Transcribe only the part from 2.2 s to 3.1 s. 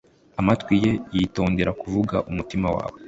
umutima wawe